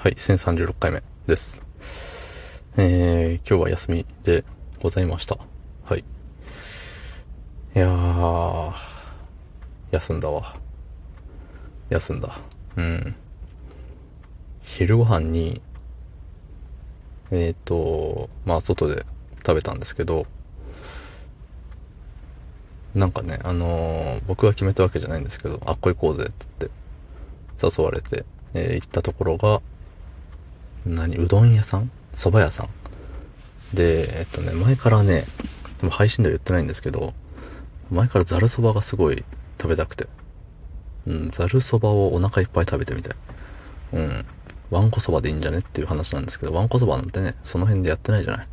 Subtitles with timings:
[0.00, 1.64] はい、1036回目です。
[2.76, 4.44] えー、今日は休みで
[4.80, 5.36] ございました。
[5.82, 6.04] はい。
[7.74, 8.72] いやー、
[9.90, 10.54] 休んだわ。
[11.90, 12.38] 休んだ。
[12.76, 13.16] うん。
[14.62, 15.60] 昼ご飯に、
[17.32, 19.04] えーと、まあ、外で
[19.38, 20.26] 食べたんですけど、
[22.94, 26.70] なんかね、あのー僕が決めたわけじゃないんですけど、あっこ行こうぜ、っつって、
[27.60, 28.24] 誘われて、
[28.54, 29.60] えー行ったところが、
[30.88, 31.90] 何うどん屋さん？
[32.14, 33.76] 蕎麦屋さん？
[33.76, 35.24] で、えっとね、前からね、
[35.82, 37.14] も配信では言ってないんですけど、
[37.90, 39.24] 前からざるそばがすごい
[39.60, 40.08] 食べたくて。
[41.06, 43.16] うん、ざるそばをお腹いっぱい食べてみたい。
[43.94, 44.26] うん。
[44.70, 45.58] わんこそばでいいんじゃね？
[45.58, 48.48] っていう話なんですけど、わんこそばなんてね、その辺でやってないじゃない。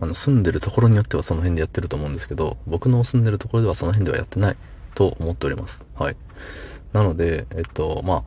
[0.00, 4.56] あの、住んでるところによってはその辺でやってると思うんですけど、僕の住んでるところではその辺ではやってない
[4.94, 5.84] と思っております。
[5.96, 6.16] はい。
[6.92, 8.22] なので、えっと、まあ、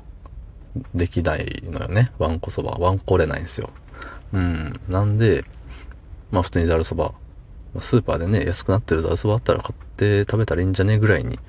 [0.94, 2.12] できないのよね。
[2.18, 2.72] わんこそば。
[2.72, 3.70] わんこれないんですよ。
[4.34, 4.80] うん。
[4.90, 5.46] なんで、
[6.32, 7.14] まあ普通にざるそば。
[7.80, 11.40] スーパーでね、安くなってるざるそばあったら買って食べたらいいんじゃねぐらいに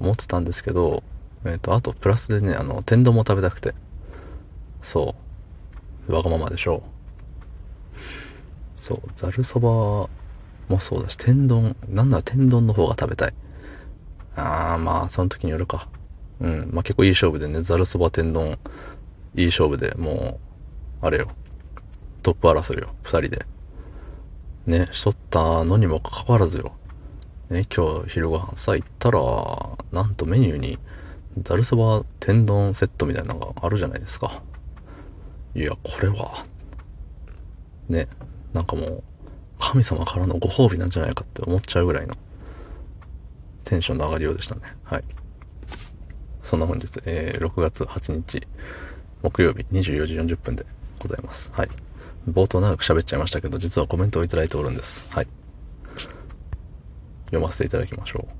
[0.00, 1.02] 思ってたんですけど、
[1.44, 3.74] えっ、と、あとプラスでね、あの、天丼も食べたくて。
[4.82, 5.14] そ
[6.08, 6.12] う。
[6.12, 8.80] わがままでしょう。
[8.80, 9.00] そう。
[9.14, 9.68] ざるそば
[10.68, 13.34] もそうだし、天丼、なんなら天丼の方が食べたい。
[14.36, 15.88] あー、まあ、その時によるか。
[16.42, 16.70] うん。
[16.72, 18.58] まあ結構いい勝負でね、ざるそば天丼、
[19.34, 20.40] いい勝負でも
[21.02, 21.28] う、あれよ。
[22.22, 22.94] トップ争いよ。
[23.02, 23.46] 二人で。
[24.66, 26.72] ね、しとったのにもかかわらずよ。
[27.50, 29.20] ね、今日昼ご飯さ、行ったら、
[29.92, 30.78] なんとメニューに、
[31.42, 34.42] ざるそば天丼セットみたいなのがあるじゃないですか。
[35.54, 36.44] いや、これは、
[37.88, 38.08] ね、
[38.52, 39.02] なんかもう、
[39.58, 42.14] 神様からのご褒美なんじゃないかって思っちゃうぐらいの、
[43.64, 44.60] テンションの上がりようでしたね。
[44.84, 45.04] はい。
[46.42, 48.46] そんな本日、えー、6月8日、
[49.22, 50.66] 木曜日24時40分で
[50.98, 51.50] ございます。
[51.54, 51.68] はい。
[52.30, 55.12] 冒頭長く喋っちゃいましたけど、実はコメントをいただいておるんです。
[55.14, 55.26] はい。
[57.26, 58.32] 読ませていただきましょう。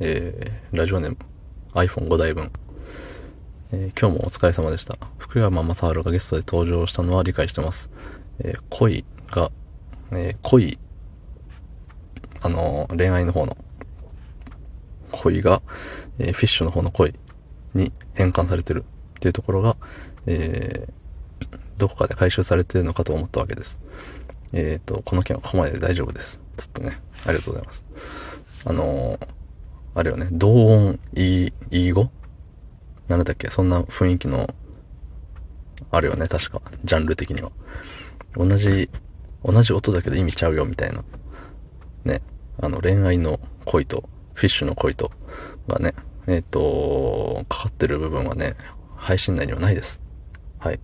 [0.00, 1.16] えー、ラジオネーム、
[1.74, 2.50] iPhone5 台分。
[3.70, 4.96] えー今日もお疲れ様でした。
[5.18, 7.90] 福山雅治がゲストで登場したのは理解してます。
[8.38, 9.50] えー恋が、
[10.12, 10.78] えー恋、
[12.42, 13.56] あのー恋愛の方の
[15.10, 15.62] 恋が、
[16.18, 17.14] えーフィッシュの方の恋
[17.74, 18.84] に変換されてる
[19.16, 19.76] っていうところが、
[20.26, 20.92] えー
[21.78, 23.78] どこかで回収されてるのかと思ったわけです。
[24.52, 26.40] えっ、と、この件はここまでで大丈夫です。
[26.56, 27.00] つってね。
[27.24, 27.84] ありがとうございます。
[28.64, 29.20] あの
[29.94, 32.10] あれよね、同音、いい、いい語？
[33.06, 33.48] なんだっけ？
[33.48, 34.52] そんな雰囲気の、
[35.92, 36.60] あるよね、確か。
[36.82, 37.52] ジャンル的には。
[38.34, 38.90] 同じ、
[39.44, 41.04] 同じ音だけど意味ちゃうよ、みたいな。
[42.04, 42.22] ね。
[42.60, 45.10] あの、恋愛の恋と、フィッシュの恋と、
[45.66, 45.94] がね、
[46.28, 48.54] えっ、と、かかってる部分はね、
[48.94, 50.00] 配信内にはないです。
[50.60, 50.78] はい。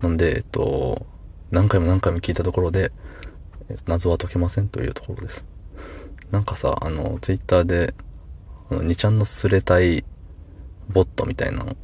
[0.00, 1.06] なんで、えっと、
[1.50, 2.92] 何回も何回も聞いたところで、
[3.86, 5.44] 謎は解けませんというところです。
[6.30, 7.94] なんかさ、あの、ツイッターで、
[8.70, 10.04] あの、2ちゃんのすれたい
[10.88, 11.76] ボットみたいなの、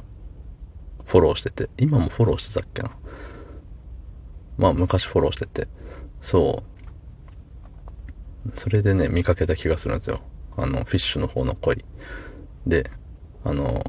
[1.03, 2.91] フォローしてて、今もフォローしてたっけな。
[4.57, 5.67] まあ、昔フォローしてて、
[6.21, 6.63] そ
[8.47, 8.51] う。
[8.53, 10.21] それでね、見かけた気がするんですよ。
[10.57, 11.83] あの、フィッシュの方の恋。
[12.67, 12.89] で、
[13.43, 13.83] あの、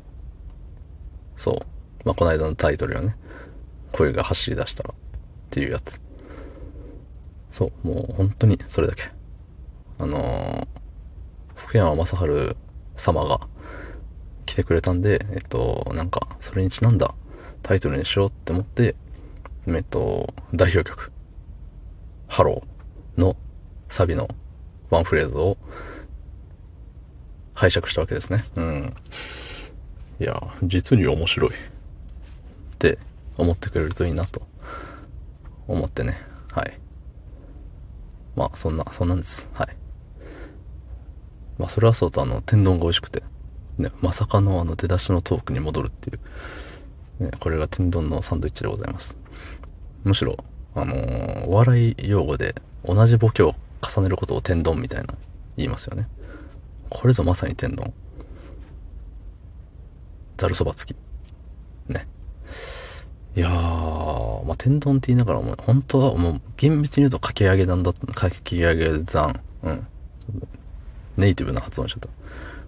[1.37, 1.59] そう。
[2.05, 3.17] まあ、この間のタイトルよね。
[3.93, 4.95] 恋が走り出したらっ
[5.51, 6.01] ていうやつ。
[7.51, 9.05] そう、もう本当にそれだけ。
[9.97, 10.67] あの
[11.55, 12.57] 福山雅治
[12.97, 13.41] 様が
[14.45, 17.15] 来てくれたんで、えっと、なんか、それにちなんだ
[17.63, 18.97] タイトルにしようって思って、
[19.67, 21.13] えっと、代表曲、
[22.29, 23.37] ハローの
[23.89, 24.29] サビの
[24.91, 25.57] ワンフレーズを
[27.55, 28.45] 拝借したわけですね。
[28.57, 28.95] うん。
[30.21, 31.51] いや、実に面白い。
[31.51, 31.53] っ
[32.79, 32.99] て
[33.39, 34.43] 思ってくれるといいなと
[35.67, 36.19] 思ってね。
[36.53, 36.79] はい。
[38.37, 39.49] まあ、そんな、そんなんです。
[39.55, 39.69] はい。
[41.59, 43.23] まあ、それはそうと、あの、天丼が美味しくて、
[43.79, 46.15] ね、まさかのあの、出だしのトークに戻るってい
[47.21, 49.17] う、ね、これが天丼のサンドイッチでございます。
[50.03, 50.37] むしろ、
[50.75, 55.15] あのーお笑い用語で、同じボケを重ねることを天丼みたいな、
[55.57, 56.09] 言いますよね。
[56.95, 57.93] これぞまさに天丼。
[60.37, 61.93] ざるそば付き。
[61.93, 62.07] ね。
[63.37, 63.51] いやー、
[64.45, 69.41] まあ、天丼って言いながらも、本当はもう、厳密に言うとかき揚げ団だった、かき揚げ団。
[69.65, 69.87] うん。
[71.17, 72.09] ネイティブな発音しちゃった。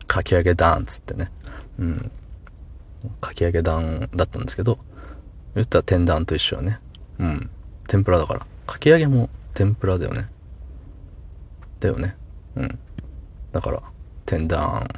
[0.07, 1.31] かき揚げ団っつってね。
[1.79, 2.11] うん。
[3.21, 4.79] かき揚げ団だったんですけど、
[5.55, 6.81] 言ったら天団と一緒よね。
[7.21, 7.51] うん。
[7.87, 8.47] 天ぷらだから。
[8.67, 10.29] かき揚げも天ぷらだよね。
[11.79, 12.17] だよね。
[12.57, 12.79] うん。
[13.53, 13.83] だから、
[14.27, 14.89] 天団、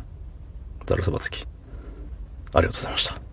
[0.86, 1.46] ざるそば付き。
[2.54, 3.27] ありがとうございました。